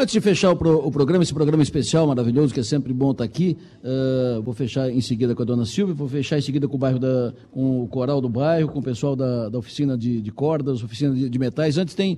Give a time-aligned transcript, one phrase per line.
[0.00, 3.10] Antes de fechar o, pro, o, programa, esse programa especial maravilhoso, que é sempre bom
[3.10, 6.68] estar aqui, uh, vou fechar em seguida com a dona Silvia, vou fechar em seguida
[6.68, 9.98] com o bairro da, com o coral do bairro, com o pessoal da, da oficina
[9.98, 11.78] de, de cordas, oficina de, de, metais.
[11.78, 12.16] Antes tem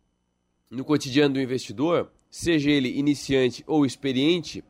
[0.74, 4.62] no cotidiano do investidor, seja ele iniciante ou experiente,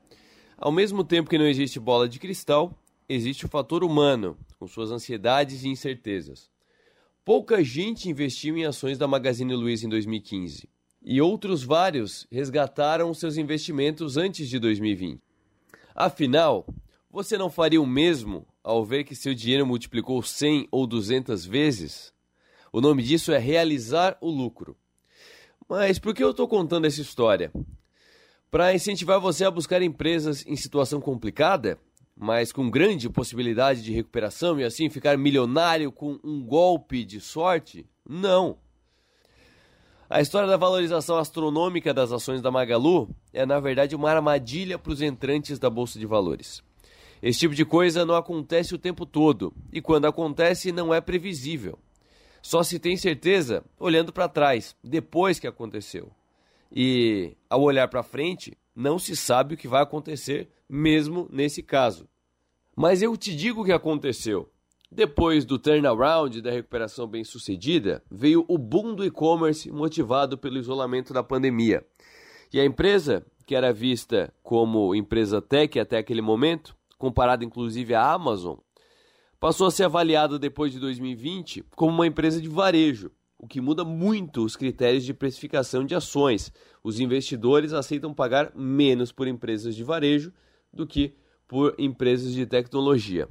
[0.57, 4.91] ao mesmo tempo que não existe bola de cristal, existe o fator humano, com suas
[4.91, 6.51] ansiedades e incertezas.
[7.25, 10.69] Pouca gente investiu em ações da Magazine Luiza em 2015,
[11.03, 15.21] e outros vários resgataram seus investimentos antes de 2020.
[15.95, 16.67] Afinal,
[17.11, 22.13] você não faria o mesmo ao ver que seu dinheiro multiplicou 100 ou 200 vezes?
[22.73, 24.77] O nome disso é realizar o lucro.
[25.69, 27.53] Mas por que eu estou contando essa história?
[28.51, 31.79] Para incentivar você a buscar empresas em situação complicada,
[32.17, 37.87] mas com grande possibilidade de recuperação e assim ficar milionário com um golpe de sorte?
[38.09, 38.59] Não.
[40.09, 44.93] A história da valorização astronômica das ações da Magalu é, na verdade, uma armadilha para
[44.93, 46.63] os entrantes da Bolsa de Valores.
[47.21, 51.79] Esse tipo de coisa não acontece o tempo todo e, quando acontece, não é previsível.
[52.45, 56.13] Só se tem certeza olhando para trás, depois que aconteceu.
[56.71, 62.07] E ao olhar para frente, não se sabe o que vai acontecer, mesmo nesse caso.
[62.77, 64.47] Mas eu te digo o que aconteceu.
[64.93, 71.23] Depois do turnaround da recuperação bem-sucedida, veio o boom do e-commerce motivado pelo isolamento da
[71.23, 71.83] pandemia.
[72.53, 78.13] E a empresa, que era vista como empresa tech até aquele momento, comparada inclusive à
[78.13, 78.59] Amazon,
[79.45, 83.85] passou a ser avaliado depois de 2020 como uma empresa de varejo, o que muda
[83.85, 86.51] muito os critérios de precificação de ações.
[86.83, 90.33] Os investidores aceitam pagar menos por empresas de varejo
[90.73, 91.15] do que
[91.47, 93.29] por empresas de tecnologia.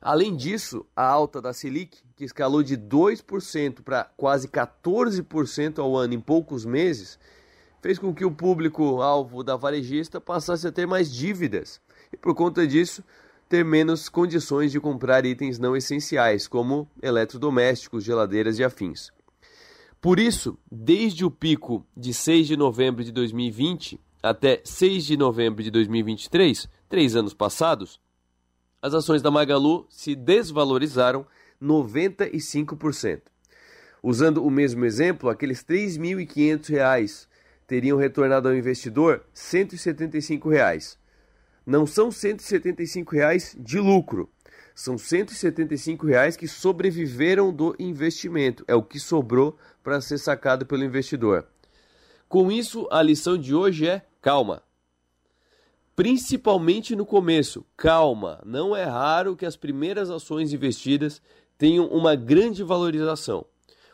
[0.00, 6.14] Além disso, a alta da Selic, que escalou de 2% para quase 14% ao ano
[6.14, 7.18] em poucos meses,
[7.82, 11.82] fez com que o público-alvo da varejista passasse a ter mais dívidas.
[12.10, 13.04] E por conta disso,
[13.50, 19.10] ter menos condições de comprar itens não essenciais, como eletrodomésticos, geladeiras e afins.
[20.00, 25.64] Por isso, desde o pico de 6 de novembro de 2020 até 6 de novembro
[25.64, 28.00] de 2023, três anos passados,
[28.80, 31.26] as ações da Magalu se desvalorizaram
[31.60, 33.22] 95%.
[34.00, 37.26] Usando o mesmo exemplo, aqueles R$ 3.500
[37.66, 40.99] teriam retornado ao investidor 175 reais
[41.70, 44.28] não são 175 reais de lucro.
[44.74, 48.64] São 175 reais que sobreviveram do investimento.
[48.66, 51.46] É o que sobrou para ser sacado pelo investidor.
[52.28, 54.64] Com isso, a lição de hoje é calma.
[55.94, 58.42] Principalmente no começo, calma.
[58.44, 61.22] Não é raro que as primeiras ações investidas
[61.56, 63.46] tenham uma grande valorização.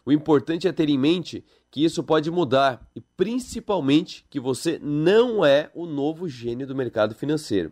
[0.03, 1.45] O importante é ter em mente
[1.77, 7.15] que isso pode mudar e principalmente que você não é o novo gênio do mercado
[7.15, 7.71] financeiro.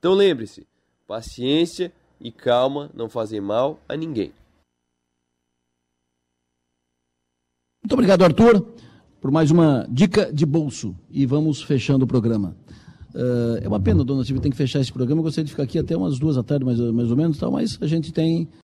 [0.00, 0.66] Então lembre-se,
[1.06, 4.32] paciência e calma não fazem mal a ninguém.
[7.84, 8.66] Muito obrigado, Arthur,
[9.20, 10.96] por mais uma dica de bolso.
[11.08, 12.56] E vamos fechando o programa.
[13.14, 15.20] Uh, é uma pena, dona Silvia, tem que fechar esse programa.
[15.20, 17.52] Eu gostaria de ficar aqui até umas duas da tarde, mais, mais ou menos, tal,
[17.52, 18.48] mas a gente tem